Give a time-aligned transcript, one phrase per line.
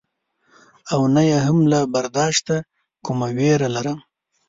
[0.93, 2.55] او نه یې هم له برداشته
[3.05, 3.99] کومه وېره لرم.